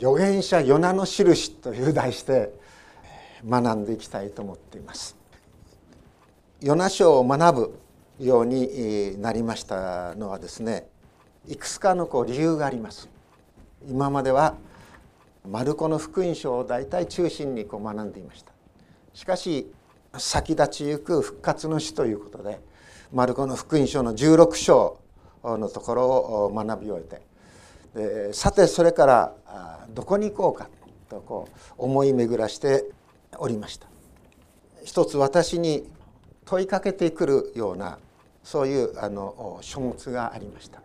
[0.00, 2.54] 預言者ヨナの印という題して
[3.46, 5.14] 学んでいきたいと思っています。
[6.62, 7.78] ヨナ書を学ぶ
[8.18, 10.88] ようになりましたのはですね
[11.46, 13.10] いくつかのこう理由があります。
[13.86, 14.54] 今までは
[15.46, 18.52] マルコの福音書を大体中心にこう学んでいました。
[19.12, 19.70] しかし
[20.16, 22.58] 先立ちゆく復活の死ということで
[23.12, 24.98] マルコの福音書の16章
[25.44, 27.29] のところを学び終えて
[27.94, 29.34] でさてそれから
[29.90, 30.68] どこに行こうか
[31.08, 32.84] とこう思い巡らして
[33.38, 33.88] おりました
[34.84, 35.90] 一つ私に
[36.44, 37.98] 問いかけてくるような
[38.42, 40.80] そういうあの書物がありました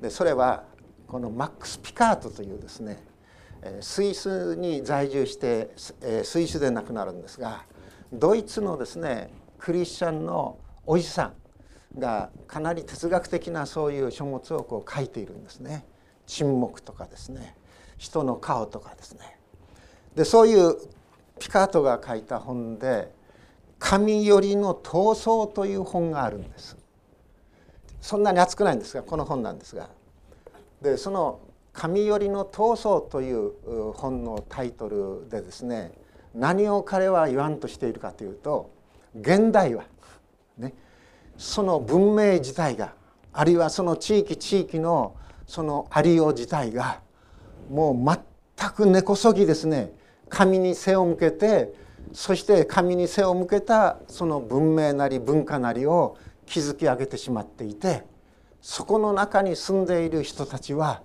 [0.00, 0.64] でそれは
[1.06, 3.02] このマックス・ピカートというですね
[3.80, 7.64] スイスに在住してスイスで亡くなるんですが
[8.12, 11.32] ドイツのですねクリスチャンのおじさ
[11.96, 15.84] んがかなり哲学的なそういう書物をこう書いているんですね。
[16.26, 17.56] 沈黙とかですね。
[17.98, 19.38] 人の顔とかですね。
[20.16, 20.76] でそういう
[21.38, 23.14] ピカートが書いた本で
[23.78, 26.76] 「神よりの闘争」という本があるんです。
[28.00, 29.88] そんなに熱くないんですがこの本なんですが。
[30.80, 31.40] でその
[31.72, 35.92] 「神よりの闘争」という本のタイトルでですね
[36.34, 38.70] 何を彼は言わんとしているかというと
[39.18, 39.84] 現代は、
[40.58, 40.74] ね、
[41.36, 42.94] その文明自体が
[43.32, 45.14] あるいはその地域地域の
[45.52, 47.02] そのありよう自体が
[47.68, 48.18] もう
[48.58, 49.92] 全く根こそぎですね
[50.30, 51.74] 神に背を向けて
[52.14, 58.02] そして神に背を向けたその文明なり文化なりを築き上げてしまっていて
[58.62, 61.02] そこの中に住んでいる人たちは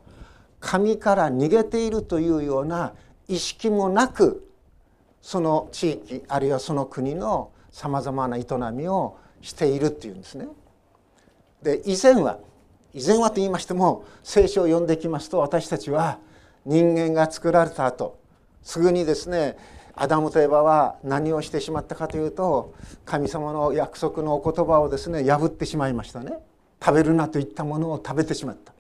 [0.62, 2.94] 神から逃げているというような
[3.28, 4.50] 意識もなく
[5.22, 10.48] その地域あるいはその国のさまざまな営みをしているっていうんですね。
[11.62, 12.40] で以前は
[12.94, 16.20] 以前はと言いましても聖書を読んできますと私たちは
[16.66, 18.20] 人間が作られた後
[18.64, 19.58] すぐにですね
[19.96, 26.34] アダムとエバは何をしてしまったかというと神様の約束のお言葉をですね破ってしまいましたね。
[26.80, 28.74] 食べるなといったものを食べてしまった。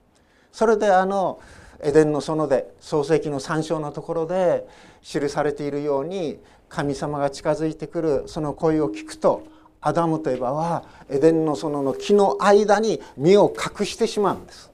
[0.51, 1.39] それであの
[1.81, 4.67] エデンの園で創世記の3章のところで
[5.01, 6.39] 記されているように
[6.69, 9.43] 神様が近づいてくるその声を聞くと
[9.81, 14.71] アダムとエバはエデンの園の木の間に身を隠してしまうんです。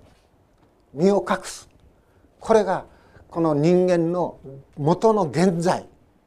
[0.94, 1.69] 身を隠す。
[2.40, 2.86] これが
[3.30, 4.40] この人間の
[4.78, 5.86] 元の現在。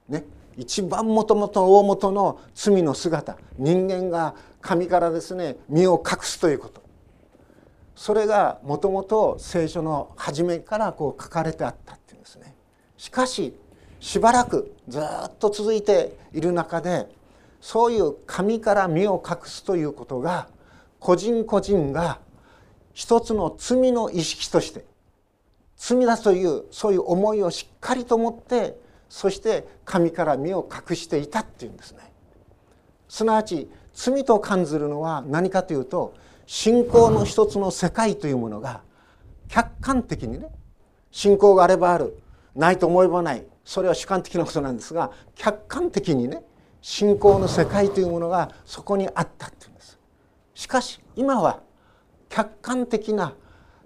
[0.08, 0.24] ね。
[0.56, 3.36] 一番もともと大元の罪の姿。
[3.58, 6.82] 人間が神からですね身を隠すということ。
[7.94, 12.54] それがもともと聖書の初めからこう書かれてあったっていうんですね。
[12.96, 13.54] しかし
[14.00, 15.02] しばらくずっ
[15.38, 17.06] と続いている中で
[17.60, 20.48] そういう神から身を隠すということが
[21.00, 22.20] 個人個人が
[22.92, 24.84] 一つの罪の意識として
[25.76, 28.78] 罪だというそういう思いをしっかりと持って
[29.08, 32.12] そして神から身を隠していたっていうんですね。
[33.08, 36.14] すなわち罪と感ずるのは何かというと
[36.46, 38.82] 信仰の一つの世界というものが
[39.48, 40.48] 客観的にね
[41.10, 42.18] 信仰があればある
[42.54, 46.42] ないと思えばないそれは主観的なことなんですが客観的にね
[46.88, 49.98] 信仰の世界というものがそこにあったっていうんです。
[50.54, 51.58] しかし今は
[52.28, 53.34] 客観的な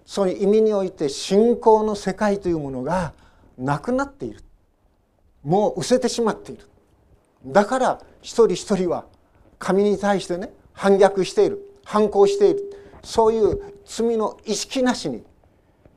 [0.05, 3.15] そういう意味において信仰の世界というものが
[3.57, 4.45] なくなっている。
[5.43, 6.69] もう失せてしまっている。
[7.47, 9.07] だから一人一人は
[9.59, 11.59] 神に対してね反逆している。
[11.87, 12.61] 反抗している。
[13.03, 15.25] そういう罪の意識なしに。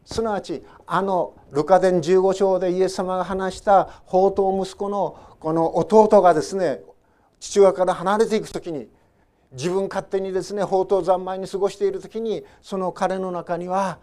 [0.06, 6.80] すなわちあのルカ伝15章でイエス様が話した宝刀息子のこの弟がですね
[7.44, 8.88] 父親から離れていく時に
[9.52, 14.00] 自分勝手にですね宝刀三昧に過ごしている時にその彼の中には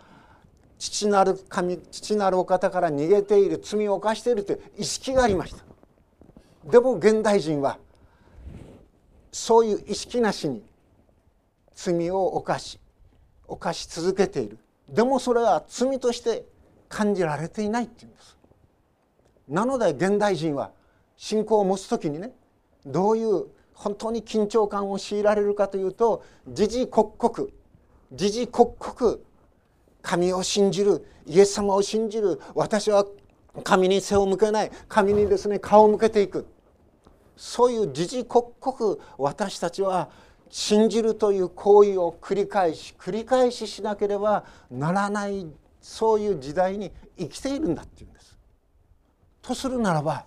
[0.78, 5.64] 父なる神父なるお方から逃げている罪を犯しているという意識がありました。
[6.70, 7.78] でも現代人は
[9.32, 10.62] そういう意識なしに
[11.74, 12.78] 罪を犯し
[13.48, 14.58] 犯し続けている。
[14.86, 16.44] でもそれは罪として
[16.90, 18.36] 感じられていないっていうんです。
[19.48, 20.72] なので現代人は
[21.16, 22.32] 信仰を持つ時にね
[22.86, 27.50] どういう本当に緊張感を強いられるかというと時々刻々
[28.12, 29.18] 時々刻々
[30.02, 33.06] 神を信じるイエス様を信じる私は
[33.64, 36.46] 神に背を向けない神にですね顔を向けていく
[37.36, 40.10] そういう時々刻々私たちは
[40.50, 45.46] 信じるという行為を繰り返し繰り返ししなければならない
[45.80, 48.38] そういう時代に生きているんだっていうんです。
[49.40, 50.26] とするならば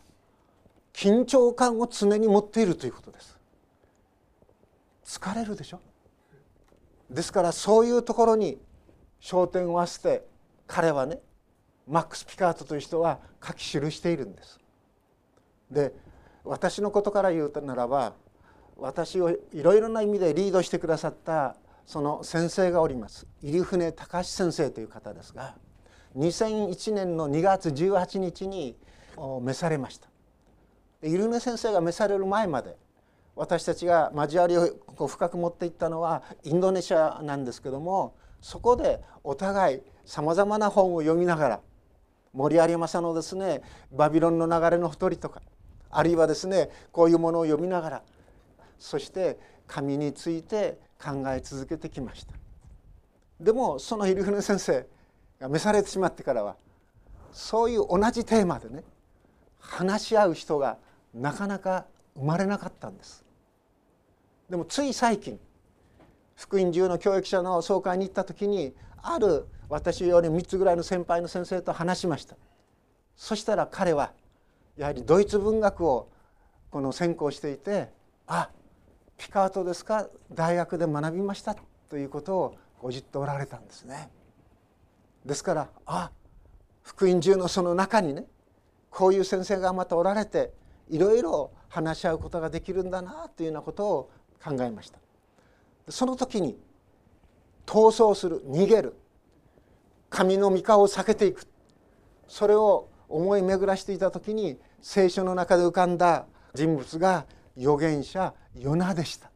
[0.94, 3.38] 緊張感を常に持っているということです。
[5.06, 5.80] 疲れるでしょ？
[7.10, 8.60] ですからそういうところに
[9.22, 10.26] 焦点を合わせて
[10.68, 11.20] 彼はね
[11.88, 14.60] マックス・ピカートという人は書き記しているんです。
[15.70, 15.94] で
[16.44, 18.14] 私のことから言うならば
[18.78, 21.56] 私をいろいろな意味でリードしてくださった
[21.86, 25.56] その先生がおります入船隆先生という方ですが
[26.18, 28.76] 2001年の2月18日に
[29.42, 30.10] 召されました
[31.10, 32.78] 入船先生が召される前まで
[33.36, 41.60] 私たちが交わりを深く持っていったのはインドネシアなんですけどもそこでお互いさまざまな本を読みながら
[42.34, 43.62] 森有正のですね
[43.92, 45.42] 「バビロンの流れの一人」とか
[45.90, 48.04] あるいはですねこういうものを読みながら
[48.80, 52.34] そして神について考え続けてきました。
[53.40, 54.88] でもその入船先生
[55.40, 56.56] が召されてしまってからは
[57.32, 58.84] そういう同じテーマでね
[59.60, 60.78] 話し合う人が
[61.14, 63.24] なかなか生まれなかったんです。
[64.50, 65.40] でもつい最近
[66.36, 72.36] 福音中の教育者の総会に行った時にある私より3つぐらいの先輩の先生と話しました。
[73.16, 74.12] そしたら彼は
[74.76, 76.10] やはりドイツ文学を
[76.72, 77.92] この専攻していて
[78.28, 78.50] 「あ
[79.18, 80.08] ピカートですか？
[80.32, 81.56] 大学で学びました」
[81.90, 84.12] ということをごじっておられたんですね。
[85.26, 86.12] ですからあ
[86.82, 88.26] 福音中のその中にね
[88.90, 90.52] こういう先生がまたおられて
[90.90, 94.12] いろいろ話し合うことができるんだなというようなことを
[94.44, 95.00] 考えました。
[95.90, 96.58] その時に
[97.66, 98.96] 逃走する逃げる
[100.10, 101.46] 神の御顔を避けていく
[102.28, 107.26] それを思い巡らしていた時に聖書の中で浮かんだ人物が
[107.58, 109.32] 預言者ヨナでした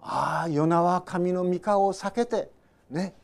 [0.00, 2.50] ああヨナは神の御顔を避けて
[2.90, 3.14] ね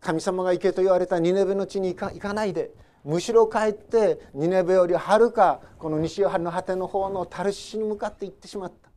[0.00, 2.70] 神様が行けと言われたニネベの地に行かないで
[3.08, 8.90] むしろ帰ってニネベよりはるかこの西の果ての方のタルシシに向かって行ってしまった。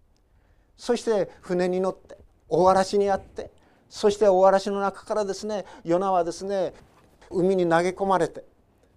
[0.75, 2.17] そして船に乗って
[2.49, 3.51] 大嵐にあって
[3.87, 6.73] そして大嵐の中からですねヨナはですね
[7.29, 8.43] 海に投げ込まれて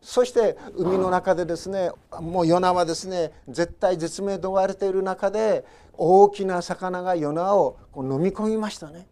[0.02, 9.06] そして海の中でですねもうヨナはですね絶対絶命と追われている中で大きな魚がヨナをこう飲み込みましたね。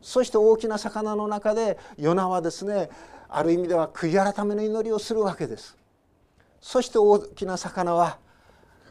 [0.00, 2.90] そして大きな魚の中でヨナはですね
[3.34, 5.76] ある意味では悔い改めの祈りをするわけです。
[6.60, 8.18] そして大きな魚は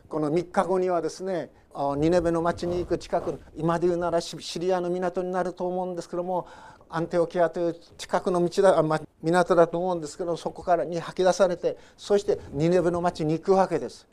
[0.09, 1.51] この3日後にはですね
[1.97, 6.47] ニネベの町に行く近く今で言うならシリアの港になると思うんですけども
[6.89, 8.83] アンテオキアという近くの道だ、
[9.23, 14.05] 港だと思うんですけどそこからに吐き出されてそしてニネベの町に行くわけです。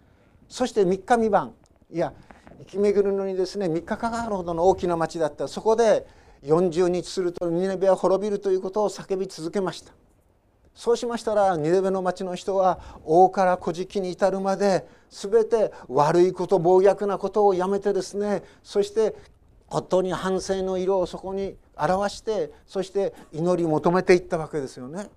[0.48, 1.54] そして3日三晩
[1.90, 2.12] いや
[2.60, 5.48] 生き巡るのにですね3日かかるほどの大きな町だった。
[5.48, 6.06] そこで
[6.44, 9.92] 40日するとニネベは滅びるということを叫び続けました。
[10.78, 19.16] そうしましたらニネベの町の人は王から小じに至るまで全て悪いこと暴虐なことをやめてですねそして
[19.68, 25.08] 夫に反省の色をそこに表してそして祈り求めていったわけですよね。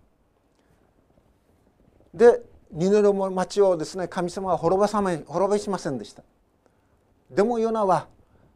[2.12, 2.42] で
[2.72, 6.24] ニネベの町をですね神様は滅ばさめ滅ぼしませんでした。
[7.30, 8.08] でもヨナは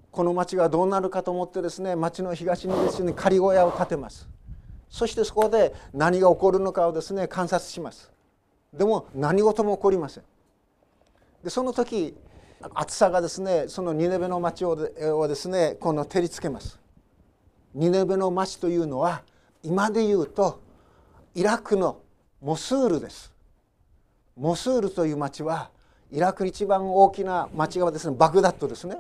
[0.10, 4.28] この町がどうなるかと思ってですね町の東にですね仮小屋を建てます。
[4.96, 8.10] そしてそこで何が起こるのかをですね観察します。
[8.74, 10.24] でも何事も起こりません。
[11.44, 12.16] でその時
[12.74, 14.78] 暑さがですねそのニネベの町を
[15.28, 16.80] ですねこの照りつけます。
[17.74, 19.24] ニネベの町というのは
[19.64, 20.62] 今で言うと
[21.34, 22.00] イラクの
[22.42, 23.34] モスールです。
[24.38, 25.72] モスールという町は
[26.10, 28.96] イラク一番大きな町がですねバグダッドですね。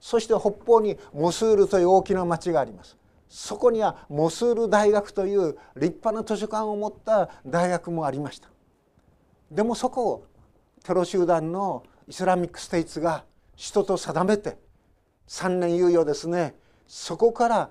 [0.00, 2.96] そして北方にモスールという大きな町があります。
[3.28, 8.48] そこにはモスール大学という立派な図書館を持った大学もありました
[9.50, 10.26] でもそこを
[10.84, 13.24] テロ集団のイスラミックステイツが
[13.56, 14.58] 首都と定めて
[15.28, 16.54] 3年猶予ですね
[16.86, 17.70] そこから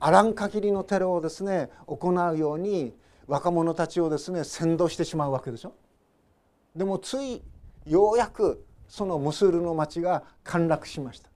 [0.00, 2.94] あらん限りのテロをですね行うように
[3.26, 5.74] 若者たちをですね先導してしまうわけでしょ。
[6.74, 7.42] でもつい
[7.86, 11.30] ようやくそのモスールの町が陥落しました。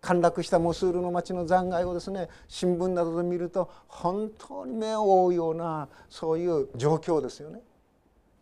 [0.00, 7.60] 陥落したモスールの町の残骸をですね新聞などで見ると本当に目を覆うようなそういう状況ですよね。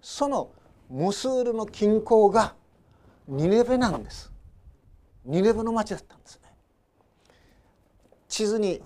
[0.00, 0.50] その
[0.88, 2.54] モスールの近郊が
[3.26, 4.32] ニネベなんです。
[5.24, 6.52] ニネベの町だったんですね。
[8.28, 8.82] 地図に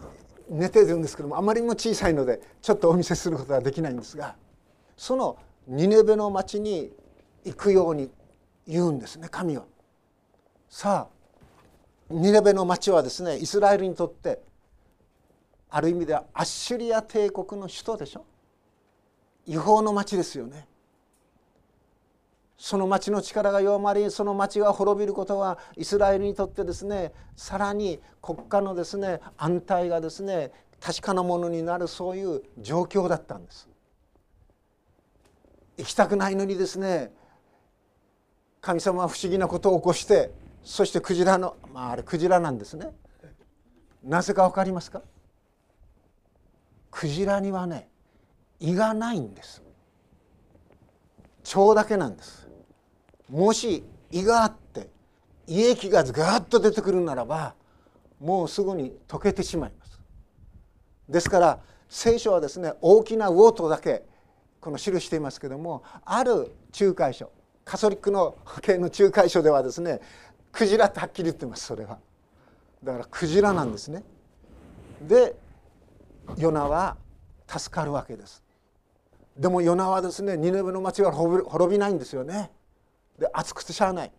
[0.49, 4.35] 寝てるんですけどもあまりにも小さいのでちょっとお見せすることはできないんですが
[4.97, 6.91] そのニネベの町に
[7.45, 8.11] 行くように
[8.67, 9.65] 言うんですね神は。
[10.69, 11.20] さあ
[12.11, 14.41] ニネベの町はですねイスラエルにとって
[15.71, 18.25] ある意味ではアッシュリア帝国の首都でしょ？
[19.47, 20.67] 違法の町ですよね。
[22.59, 33.69] その町の力が弱まりその町が滅びることはイスラエルにとってですねさらに国家のですね安泰がですね確かなものになるそういう状況だったんです。
[35.79, 37.13] 行きたくないのにですね
[38.61, 40.31] 神様は不思議なことを起こして
[40.63, 42.89] そしてクジラのまああれクジラなんですね。
[44.03, 45.03] なぜか分かりますか？
[46.91, 47.89] クジラにはね
[48.59, 49.63] 胃がないんです。
[51.55, 52.49] 腸だけなんです。
[53.29, 54.91] もし胃があって
[55.47, 57.55] 胃液がガーッと出てくるならば
[58.21, 60.01] もうすぐに溶けてしまいます。
[61.09, 64.05] ですから聖書はですね大きな魚とだけ
[64.61, 67.33] この記していますけどもある仲介書
[67.65, 70.01] カソリックの 系の仲介書ではですね
[70.53, 71.99] クジラってはっきり言ってますそれは。
[72.83, 74.03] だからクジラなんですね。
[75.03, 75.37] で
[76.37, 76.97] ヨナは
[77.47, 78.43] 助かるわけです。
[79.37, 82.51] でもヨナはですねニネベの町が滅びないんですよね。
[83.19, 84.13] で熱くてしゃあない。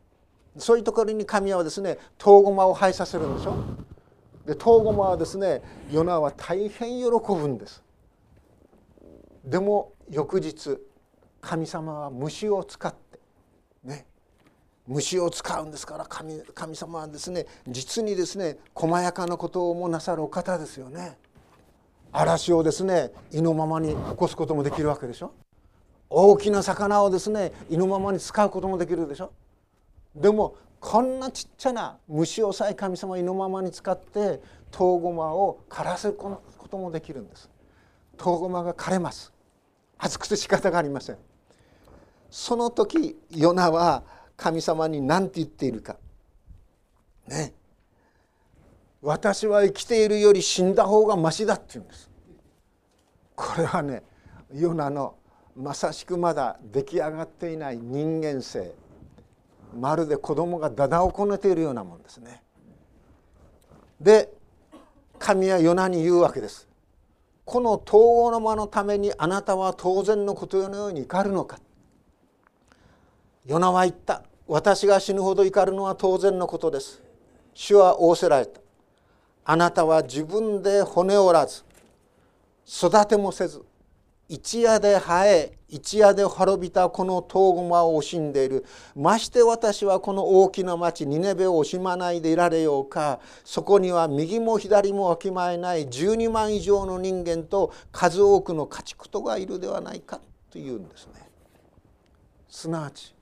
[0.58, 3.56] そういうところに神はですね遠駒を配させるんでしょ。
[4.46, 5.62] で遠駒はですね
[5.92, 7.84] ヨナは大変喜ぶんです。
[9.44, 10.78] でも翌日
[11.40, 13.11] 神様は虫を使って
[14.88, 21.18] 虫を使うんですから神神様はですね実にですね細やかなことをもなさるお方ですよね。
[22.14, 25.34] 嵐をですね意のままに起こすこともできるわけでしょ。
[26.10, 29.32] 大きな魚をですね意のままに使うこともできるでしょ。
[30.16, 37.50] でもこんなちっちゃな虫をさえ神様は意のままに使ってトウゴマを枯らすこともできるんです。
[38.18, 39.32] トウゴマが枯れます。
[40.00, 41.18] 熱くて仕方がありません。
[42.30, 44.04] その時ヨナは
[44.42, 45.98] 神様に何て言っているか。
[47.28, 47.54] ね。
[49.00, 52.10] 私は生きているより死んだ方がましだって言うんです。
[53.36, 54.02] これはね
[54.52, 55.14] ヨナの
[55.56, 58.74] まさしくまだ出来上がっていない人間性。
[59.80, 62.42] まるで子供がだだをこねているようなもんですね。
[64.00, 64.34] で
[65.20, 66.68] 神はヨナに言うわけです。
[67.46, 71.60] この統合の間のためにあなたは当然のことのように怒るのか。
[73.46, 74.24] ヨナは言った。
[74.52, 77.02] 私が死ぬほど怒るのは当然のことです。
[77.54, 78.60] 主は仰せられた。
[79.46, 81.64] あなたは自分で骨折らず
[82.68, 83.64] 育てもせず
[84.28, 88.66] 一夜で生え一夜で滅びたこの遠駒を惜しんでいる。
[88.94, 93.22] まして私はこの大きな町ニネベを惜しまないでいられようか。
[93.46, 101.14] そこには右も左もわきまえない12万以上の人間と数多くの家畜とがいるではないかというんですね。
[102.50, 103.16] すなわち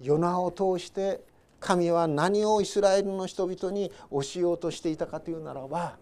[0.00, 1.20] ヨナを通して
[1.60, 5.96] 神は何をイスラエルの人々に教えようとしていたかというならば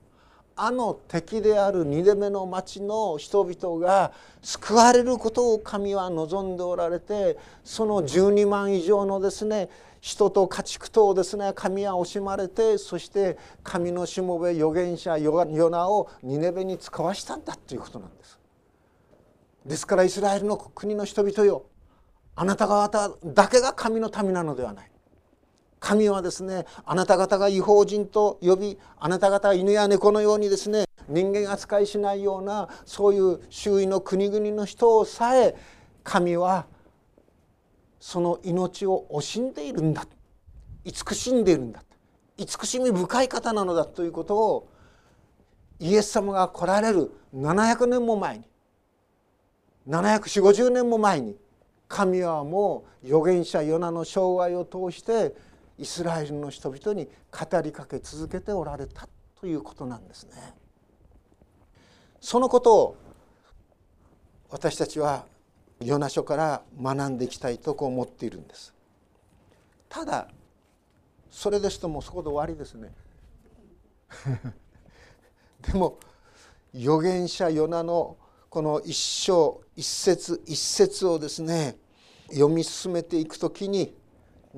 [0.56, 9.70] あの敵である二度目の町の人々が救われることを神は望んでおられてその12万以上のですね
[10.00, 18.38] 人と家畜とをですね神は惜しまれてそして神のしもべ預言者ヨナをニネベに使わしたんだということなんです。
[19.64, 21.66] ですからイスラエルの国の人々よ
[22.34, 24.90] あなた方だけが神の民なのではない。
[25.80, 35.56] 神はですねあなた方が違法人と呼びあなた方犬や猫のようにですね人間扱いしないようなそういう周囲の国々の人をさえ
[36.04, 36.66] 神は
[37.98, 40.06] その命を惜しんでいるんだ。
[40.84, 41.82] 慈しんでいるんだ。
[42.36, 44.68] 慈しみ深い方なのだということを
[45.78, 48.44] イエス様が来られる700年も前に
[49.88, 51.36] 74050年も前に
[51.92, 55.34] 神はもう預言者ヨナの生涯を通して
[55.78, 59.06] イスラエルの人々に語りかけ続けておられた
[59.38, 60.54] ということなんですね。
[62.18, 62.96] そのことを
[64.48, 65.26] 私たちは
[65.80, 68.72] ヨナ書から学んでいきたいとこう思っているんです。
[69.90, 70.28] ただ
[71.30, 72.94] それですともうそこで終わりですね。
[75.60, 75.98] でも
[76.74, 78.16] 預言者ヨナの
[78.48, 81.81] この一章一節一節をですね
[82.32, 83.94] 読み進めていく時に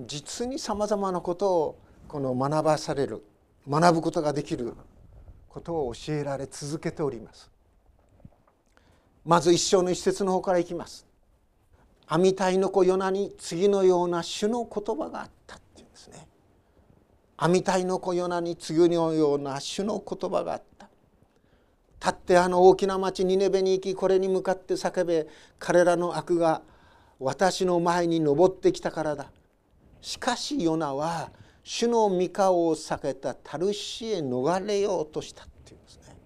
[0.06, 1.78] 実にさまざまなことを
[2.08, 3.24] この学ばされる
[3.68, 4.74] 学ぶことができる
[5.48, 7.50] ことを教えられ続けております。
[9.24, 11.06] まず一章の一節の方からいきます。
[12.06, 16.28] 阿弥陀の子ヨナに次のような主の言葉があったっていうんですね。
[17.36, 20.88] 阿弥陀の子ヨナに次のような主の言葉があった。
[22.00, 25.26] 立ってあの大きな町ニネベに行きこれに向かって叫べ
[25.58, 26.60] 彼らの悪が
[27.24, 29.32] 私の前に登ってきたからだ。
[30.02, 31.30] しかしヨナは
[31.62, 36.16] 主の御顔を避けたタルシへ逃れようとしたっていうんですね。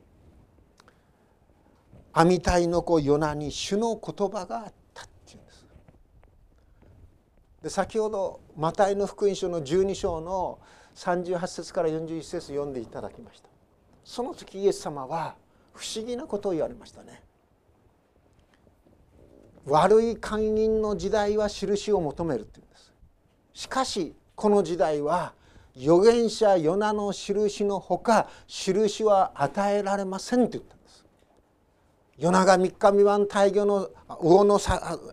[2.13, 5.67] 阿弥陀の子ヨナに主の言葉があったっていうんです。
[7.63, 10.59] で先ほどマタイの福音書の12章の
[10.97, 13.49] 38節から41節読んでいただきました。
[14.03, 15.37] その時イエス様は
[15.73, 17.23] 不思議なことを言われましたね。
[19.69, 22.93] 悪い勧誘の時代は印を求めるっていうんです。
[23.53, 25.35] しかしこの時代は
[25.77, 31.05] 預言者ヨナの印のほか印は与えられませんと言ったんです。
[32.19, 34.59] ヨナが三日三晩大魚の魚の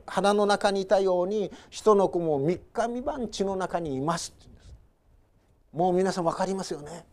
[0.07, 4.75] 鼻の中にいたように人の子も三日三晩血の中にいますって言うんです。
[5.73, 7.05] もう皆さん分かりますよね。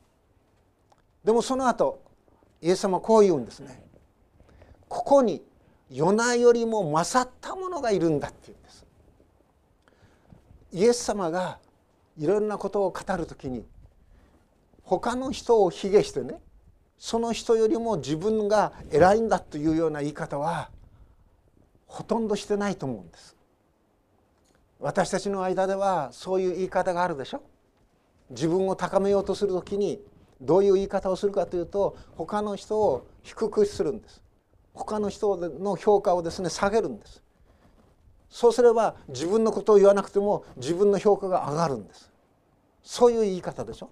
[1.25, 2.01] でもその後
[2.63, 3.83] イエス様はこう言うんですね。
[4.89, 5.43] ここに
[5.93, 8.87] ヨナよりも勝ったものがいるんだって言うんです。
[10.73, 11.59] イエス様が
[12.19, 13.67] いろんなことを語る時に
[14.83, 16.41] 他の人を卑下してね
[16.99, 20.71] その人よりも自分が偉いんだというような言い方は
[21.87, 23.37] ほとんどしてないと思うんです。
[24.81, 27.43] 私たちの間ではそういう言い方があるでしょ。
[28.31, 30.01] 自分を高めようとする時に
[30.41, 34.23] どういう言い方をするかというと他の人を低くするんです。
[34.75, 37.23] 他の人の評価をですね下げるんです。
[38.31, 42.11] そうすれば自分のことを言わなくても自分の評価が上がるんです。
[42.83, 43.91] そういう言い方でしょ。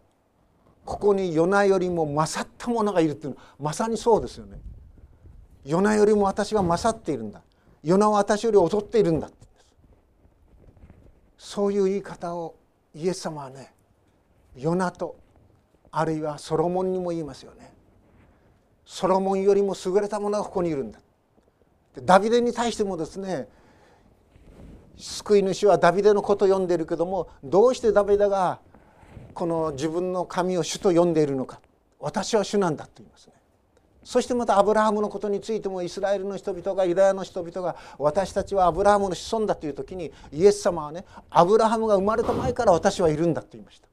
[0.84, 3.36] ここにヨナよりも勝ったものがいるっていうの。
[3.36, 4.58] はまさにそうですよね。
[5.64, 7.42] ヨナよりも私が勝っているんだ。
[7.82, 9.36] ヨナは私より劣っているんだって
[11.38, 12.54] そういう言い方を
[12.94, 13.72] イエス様はね
[14.54, 15.16] ヨナと
[15.90, 17.72] あるいはソロモンにも言いますよね。
[18.90, 20.98] ソロモンよりも優れたものがここにいるんだ。
[22.02, 23.46] ダビデに対してもですね
[24.96, 28.58] 救い主はダビデのことを読んでいるけどもどうしてダビデが
[29.32, 31.60] この自分の神を主と呼んでいるのか。
[32.00, 33.34] 私は主なんだと言いますね。
[34.02, 43.86] そしてまたアブラハムのことについてもイスラエルの人々がユダヤの人々が私たちはアブラハムの子孫だという時にイエス様はねアブラハムが生まれた前から私はいるんだと言いました。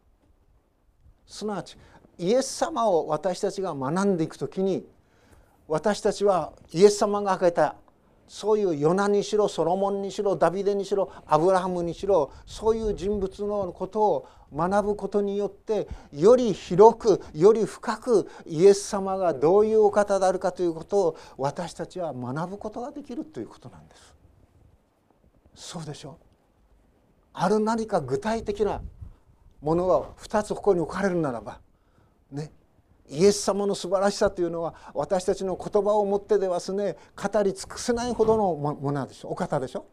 [1.27, 1.77] すなわち
[2.19, 4.85] イエス様を私たちが学んでいく時に
[5.67, 7.75] 私たちはイエス様が挙げた
[8.27, 24.15] そういうヨナにしろソロモンにしろダビデにしろアブラハムにしろそういう人物のことを学ぶことによってより広くより深くイエス様がどういうお方であるかということを私たちは学ぶことができるということなんです。
[25.55, 26.13] そうでしょう
[27.33, 28.81] ある何か具体的な
[29.61, 31.59] ものが2つここに置かれるならば
[32.31, 32.51] ね。
[33.09, 39.85] イエス様の素晴らしさというのは私たちの言葉をもってではすね語り尽くせないほどのものでしょお方でしょ？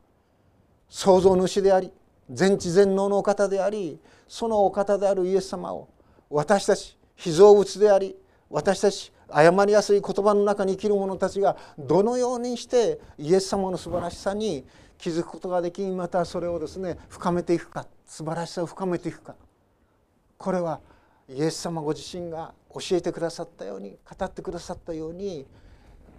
[0.89, 1.93] 創造主であり
[2.29, 5.89] 全知全能のお方でありそのお方であるイエス様を
[6.29, 8.17] 私たち被造物であり
[8.51, 14.65] 私たち誤りやすい言葉の中に生きる者たちがどのようにしてイエス様の素晴らしさに
[14.99, 19.37] 気づくことができまたそれをですね深めていくか素晴らしさを深めていくか。
[20.37, 20.81] これは
[21.29, 25.47] イエス様ご自身が教えてくださったように語ってくださったように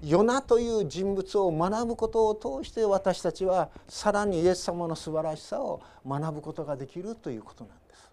[0.02, 8.12] ヨナという人物を学ぶことを通して私たちはさらにイエス様の素晴らしさを学ぶことができるということなんです。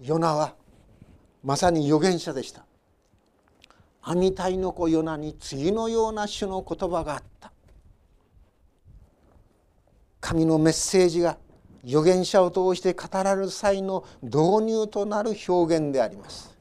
[0.00, 0.54] ヨナは
[1.42, 2.64] まさに預言者でした。
[4.02, 7.52] アミタイの子ヨナに次のような種の言葉があった。
[10.20, 11.36] 神のメッセージが
[11.86, 16.56] 預言者を通して語られる際の導入となる表現であります。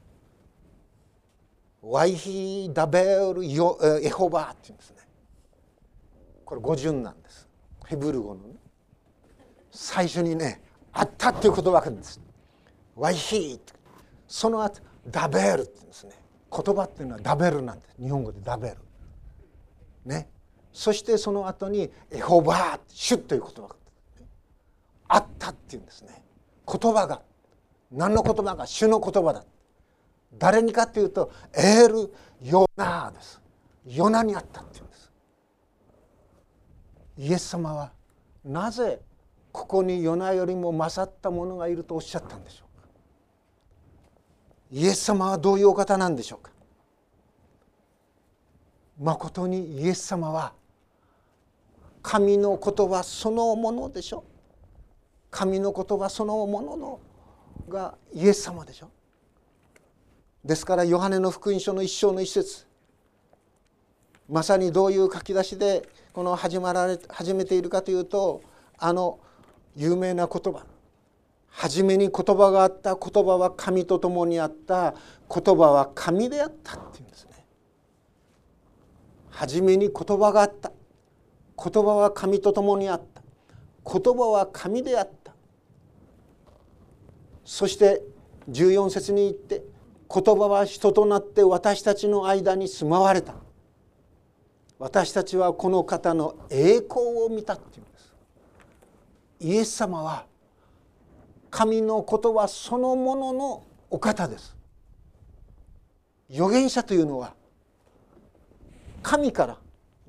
[1.82, 4.98] ワイヒダベールヨエホバーっていうんですね。
[6.46, 7.48] これ語順なんです。
[7.86, 8.56] ヘブル語のね。
[9.72, 12.22] 最初にねあったっていう言葉があるんです。
[12.96, 13.60] ワイヒ
[14.28, 16.12] その後ダベールって言うんですね。
[16.52, 17.96] 言葉っていうのはダベルなんです。
[18.02, 18.78] 日本語でダベル。
[20.06, 20.30] ね。
[20.72, 23.76] そしてその後にエホバーシュという言葉が
[25.14, 26.24] あったっていうんですね。
[26.68, 27.22] 言葉が。
[27.92, 29.46] 何の言葉か主の言葉だ。
[30.40, 33.40] 誰にかっていうとエール・ヨナです。
[33.86, 35.12] ヨナにあったっていうんです。
[37.20, 37.92] イエス様は
[38.44, 39.02] なぜ
[39.52, 42.88] ここにヨナよりも勝った者がいるとおっしゃったんでしょうか？
[44.72, 46.52] イエス様はどういうお方なんでしょうか？
[49.00, 50.54] まことにイエス様は
[52.02, 54.33] 神の言葉そのものでしょう
[55.34, 57.00] 神の言葉そのものの
[57.68, 58.92] がイエス様でしょ。
[60.46, 62.68] ですからヨハネの福音書の一章の一節。
[64.30, 68.42] まさにどういう書き出しでこの始まられ始めているかというと
[68.78, 69.20] あの
[69.76, 70.66] 有名な言葉。
[71.50, 74.94] 初めに言葉があった言葉は神と共にあった。
[75.34, 77.44] 言葉は神であったっていうんですね。
[79.32, 80.72] 初めに言葉があった。
[81.58, 83.24] 言葉は神と共にあった。
[83.84, 85.23] 言葉は神であった。
[87.46, 88.02] そして
[88.50, 89.64] 14節に言って
[90.14, 93.36] 言葉は人となって私たちの間に住まわれた。
[94.80, 98.14] 私たちはこの方の栄光を見たっていうんです。
[99.40, 100.26] イエス様は
[101.50, 104.56] 神の言葉そのもののお方です。
[106.30, 107.34] 預言者というのは
[109.02, 109.58] 神から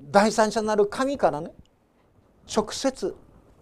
[0.01, 1.51] 第三者なる神からね
[2.53, 3.15] 直接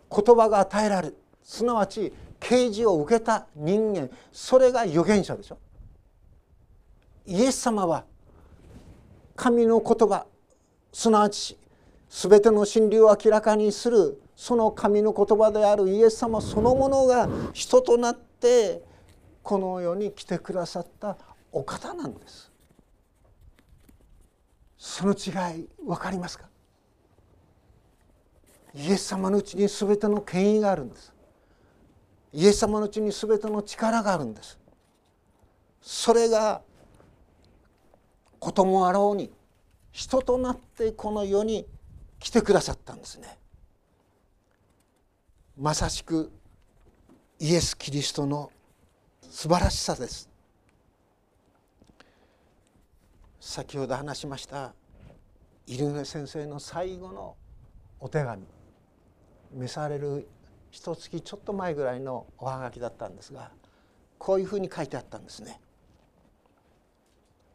[0.10, 1.18] 言葉が与えられる。
[1.44, 5.58] すなわち啓示を受けた人間それが預言者でしょ。
[7.26, 8.04] イエス様は
[9.36, 10.26] 神の言葉
[10.92, 11.58] すなわち
[12.10, 18.84] 全ての真理を明らかにするその神の言葉であるイエス様そのものが人となって
[19.42, 21.18] この世に来てくださった
[21.52, 22.52] お方なんです。
[24.78, 26.50] その違い分かりますか？
[28.76, 31.13] イエス様のうちに全ての権威があるんです。
[32.34, 34.60] イエス様のうちに全ての力があるんです。
[35.82, 36.62] それが
[38.40, 39.32] こともあろうに
[39.92, 41.68] 人となってこの世に
[42.20, 43.38] 来てくださったんですね。
[45.58, 46.32] まさしく
[47.40, 48.52] イエス・キリストの
[49.30, 50.28] 素晴らしさです。
[53.40, 54.74] 先ほど話しました
[55.68, 57.36] 入上先生の最後の
[58.00, 58.44] お手紙
[59.54, 60.28] 召される
[60.74, 63.52] 一月ちょっと前ぐらいのおはがきだったんですが
[64.18, 65.62] こういうふうに書いてあったんですね。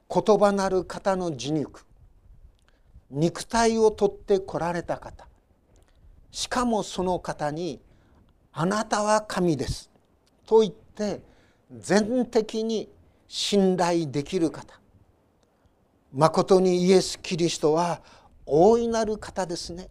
[0.08, 1.84] 言葉なる方の自肉。
[3.10, 5.26] 肉体を取ってこられた方。
[6.30, 7.80] しかもその方に
[8.52, 9.90] 「あなたは神です」
[10.46, 11.20] と言って
[11.76, 12.88] 全的に
[13.26, 14.80] 信頼できる方。
[16.12, 18.00] まことにイエス・キリストは
[18.46, 19.88] 大いなる方ですね。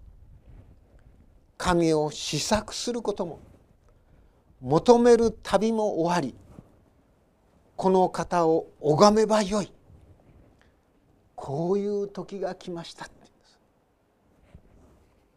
[1.58, 3.40] 神を試作することも
[4.62, 6.36] 求める旅も終わり
[7.78, 9.72] この方を拝めばよい。
[11.36, 13.60] こういう時が来ましたって言うんです。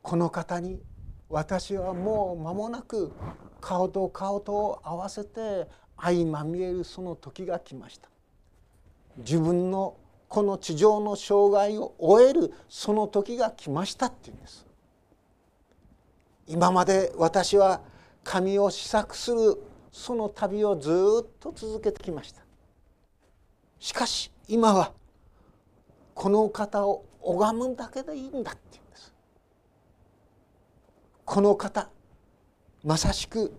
[0.01, 0.81] この方に
[1.29, 3.13] 私はもう間もなく
[3.61, 5.69] 顔と顔と合わせて
[6.01, 8.09] 相まみえるその時が来ました。
[9.19, 14.67] 自分のこの地上の障害を終えるその時が来ましたって言うんです。
[16.51, 17.81] 今まで私は
[18.25, 20.91] 神を試作するその旅をず
[21.23, 22.43] っと続けてきました。
[23.79, 24.93] しかし今は
[26.13, 29.15] この方を拝むだけでいいんだって言うんです。
[31.25, 31.89] この方
[32.83, 33.55] まさしく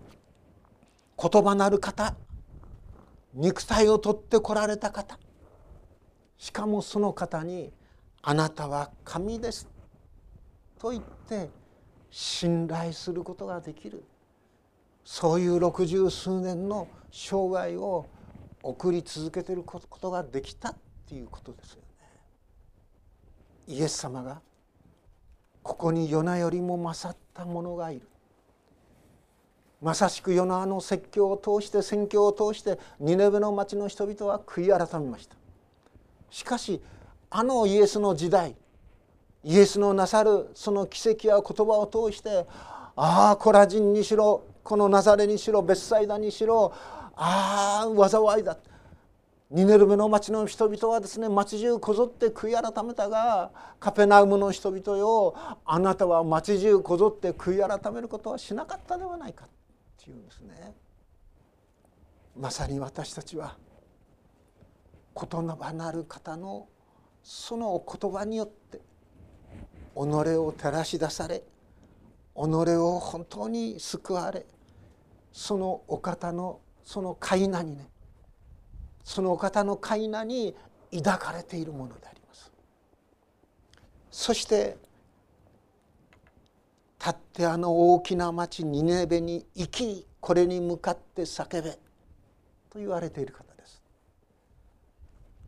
[1.18, 2.14] 言葉なる方
[3.34, 5.18] 肉体を取ってこられた方。
[6.38, 7.72] しかもその方に
[8.22, 9.66] 「あなたは神です」
[10.78, 11.61] と言って
[12.12, 14.04] 信頼することができる。
[15.04, 18.06] そういう六十数年の生涯を
[18.62, 20.76] 送り続けてることができたっ
[21.08, 21.88] ていうことですよね。
[23.68, 24.42] イエス様が
[25.64, 28.08] ここにヨナよりも勝った者がいる。
[29.82, 35.36] まさしくヨナの説教を通して宣教を通してニネベの町の人々は悔い改めました。
[36.30, 36.82] しかし
[37.32, 38.56] あのイエスの時代
[39.44, 42.46] イエスのなさるその奇跡や言葉を通して
[42.96, 46.72] ああコラジンにしろこのナザレにしろベッサイダにしろ
[47.16, 48.58] ああ災いだ
[49.50, 59.50] ニネルメの町の人々はですね町中こぞって悔い改めたがカペナウムの人々よあなたは町中こぞって悔い改めることはしなかったではないかっ
[60.02, 60.74] ていうんですね。
[62.40, 63.58] まさに私たちは
[65.16, 66.70] 言葉なる方の
[67.22, 68.80] そのお言葉によって
[69.96, 70.00] 己
[70.38, 71.44] を照らし出され
[72.36, 74.46] 己を本当に救われ
[75.32, 77.88] そのお方のその飼い名にね
[79.04, 80.56] そのお方の飼い名に
[81.04, 82.52] 抱かれているものであります。
[84.12, 84.78] そして
[87.00, 91.72] 立ってあの大きな町ニネベに行きこれに向かって叫べ
[92.70, 93.82] と言われている方です。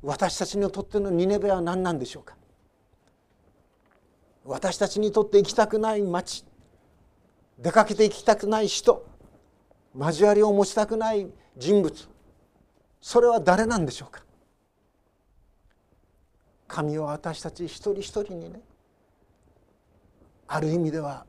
[0.01, 2.35] 私たちにとってのニネベは何なんでしょうか。
[4.45, 6.43] 私たちにとって行きたくない町
[7.59, 9.05] 出かけて行きたくない人。
[9.95, 12.09] 交わりを持ちたくない人物。
[12.99, 14.23] それは誰なんでしょうか？
[16.67, 18.59] 神は私たち一人一人にね
[20.47, 21.25] ある意味では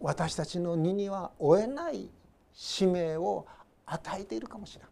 [0.00, 2.08] 私たちの荷には負えない
[2.52, 3.46] 使命を
[3.84, 4.90] 与えているかもしれない。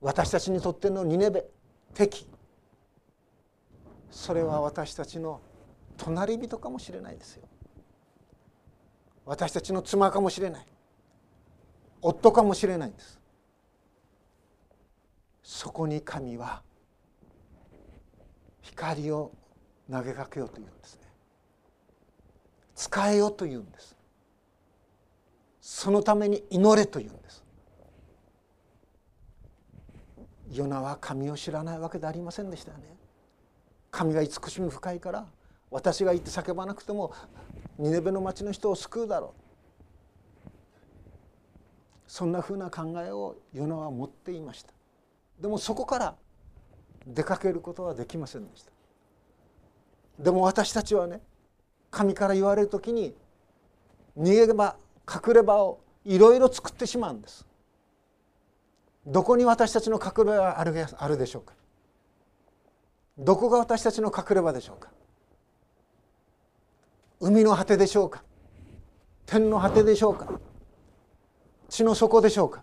[0.00, 1.44] 私たちにとってのニネベ
[1.94, 2.26] 敵。
[4.14, 5.40] それは私たちの
[5.96, 7.48] 隣人かもしれないですよ。
[9.26, 10.66] 私たちの妻かもしれない。
[12.00, 13.18] 夫かもしれないんです。
[15.42, 16.62] そこに神は
[18.62, 19.32] 光を
[19.90, 21.00] 投げかけようというんですね。
[22.76, 23.96] 使えよというんです。
[25.60, 27.42] そのために祈れというんです。
[30.52, 33.03] ヨナは神を知らないわけでありませんでしたよね。
[33.94, 35.24] 神が慈しみ深いから
[35.70, 37.12] 私が言って叫ばなくても
[37.78, 40.50] ニネベの町の人を救うだろう。
[42.08, 44.72] そんなふうな考えをヨナは持っていました。
[45.40, 46.16] でもそこから
[47.06, 48.72] 出かけることはできませんでした。
[50.18, 51.20] でも私たちはね
[51.92, 53.14] 神から言われる時に
[54.18, 54.76] 逃げ場
[55.08, 57.46] 隠れ場をいろいろ作ってしまうんです。
[59.06, 61.54] どこに私たちの隠れ場があるあるでしょうか。
[63.18, 64.90] どこが私たちの隠れ場でしょうか？
[67.20, 68.22] 海の果てでしょうか？
[69.26, 70.28] 天の果てでしょうか？
[71.68, 72.62] 地の底でしょうか？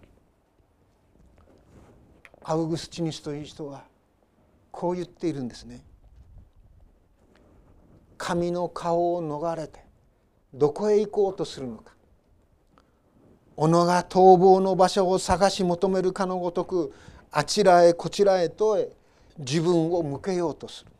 [2.44, 3.84] アウグスチニスという人は
[4.72, 5.82] こう言っているんですね。
[8.18, 9.80] 神の顔を逃れて
[10.54, 11.94] どこへ行こうとするのか？
[13.58, 16.94] 己が逃亡の場所を探し求めるかのごとく
[17.32, 18.78] あちらへこちらへと
[19.42, 20.92] 自分を向けようとする。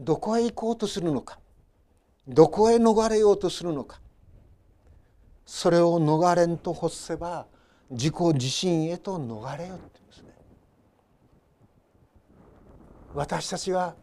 [0.00, 1.38] どこへ行こうとするのか。
[2.26, 4.00] どこへ逃れようとするのか。
[5.44, 7.46] それを逃れんと欲せば
[7.90, 10.34] 自己自身へと逃れよって言うんですね。
[13.14, 13.94] 私たちが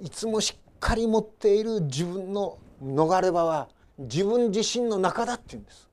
[0.00, 3.68] いつもしっかり持っている自分の逃れ場は
[3.98, 5.90] 自分自身の中だって言うんです。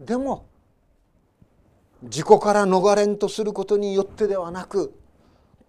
[0.00, 0.44] でも
[2.02, 4.94] 自己から逃れんとすることによってではなく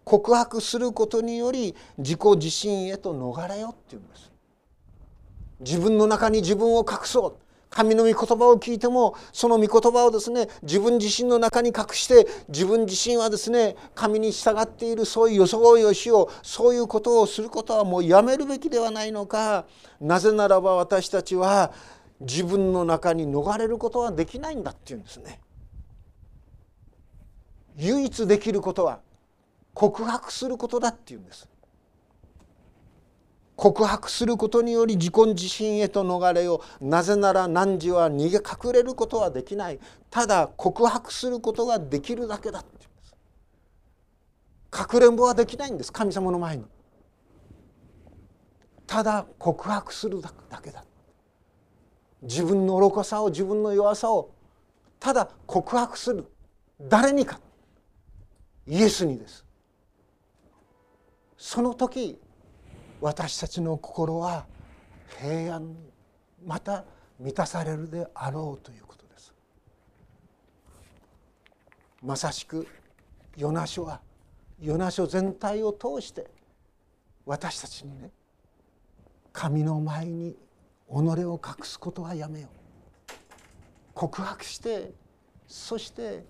[0.04, 4.32] 告白することにより自己自身へと逃れよっていうんです。
[5.60, 7.36] 自分の中に自分を隠そう。
[7.70, 19.66] 神の御言葉を聞いてもその御言葉をですね自分自身の中に隠して自分自身はですね神に従っているそういう装いをしようそういうことをすることはもうやめるべきではないのか。
[20.02, 21.72] なぜならば私たちは
[22.22, 25.40] 自分の中に逃れることはできないんだっていうんですね。
[27.80, 29.00] 唯一できることは
[29.74, 31.48] 告白することだっていうんです。
[33.56, 36.86] 告白することにより自己自身へと逃れよう。
[36.86, 39.80] なぜなら汝は逃げ隠れることはできない。
[40.10, 43.16] ただ告白することができるだけだって言うんです。
[44.70, 46.66] かくれんぼはできないんです神様の前に。
[48.88, 50.84] ただ告白するだけだ。
[52.22, 54.32] 自分の愚かさを自分の弱さを
[55.00, 56.26] ただ告白する。
[56.82, 57.40] 誰にか。
[58.70, 59.44] イエスにです。
[61.36, 62.22] その時
[63.02, 64.46] 私たちの心は
[65.20, 65.76] 平安
[66.46, 66.86] また
[67.20, 69.34] 満たされるであろうということです。
[72.04, 72.68] まさしく
[73.36, 74.02] ヨナ書は
[74.62, 76.28] ヨナ書全体を通して
[77.26, 78.12] 私たちにね
[79.34, 80.38] 神の前に己
[80.92, 83.14] を隠すことはやめよう。
[83.96, 84.94] 告白して
[85.48, 86.24] そして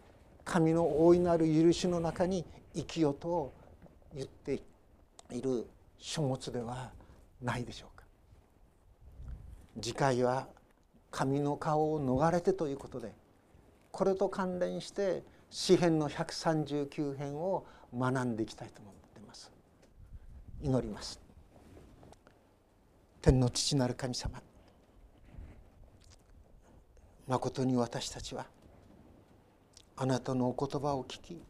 [0.49, 3.53] 神の大いなる許しの中に生きよと
[4.15, 4.59] 言って
[5.29, 5.67] いる
[5.99, 6.89] 書物では
[7.39, 8.03] ないでしょうか。
[9.79, 10.47] 次回は
[11.11, 13.13] 神の顔を逃れてということで
[13.91, 19.51] これと関連して詩編の139編を学んでいきたいと思っています。
[20.63, 21.21] 祈ります。
[23.21, 24.41] 天の父なる神様
[27.27, 28.47] まことに私たちは
[30.01, 31.41] あなたのお言葉を聞き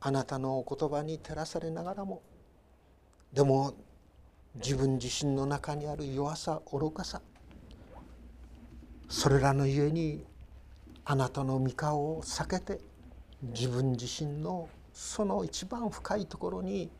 [0.00, 2.22] あなたのお言葉に照らされながらも
[3.30, 3.74] でも
[4.54, 7.20] 自分自身の中にある弱さ愚かさ
[9.10, 10.24] それらのゆえに
[11.04, 12.80] あなたの御顔を避けて
[13.42, 16.90] 自分自身のその一番深いところに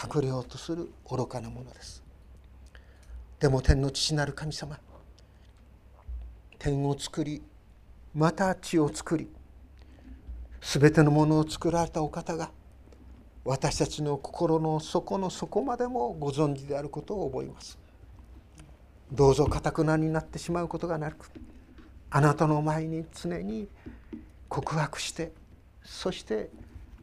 [0.00, 2.00] 隠れようとする愚かなものです。
[3.40, 4.78] でも天の父なる神様
[6.60, 7.42] 天を作り
[8.14, 9.28] また地を作り
[10.62, 12.50] 全てのものを作られたお方が
[13.44, 17.76] 私たちの心の底の底までもご存知であることを覚えます。
[19.10, 21.30] どうぞかたくなになってしまうことがなく
[22.08, 23.68] あなたの前に常に
[24.48, 25.32] 告白して
[25.82, 26.48] そして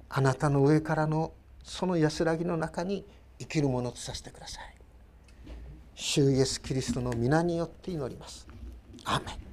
[0.08, 3.06] あなたの上からのその安らぎの中に
[3.38, 4.76] 生きるものとさせてください。
[5.94, 8.48] 主イエスキリストの皆によって祈ります。
[9.04, 9.49] アメン。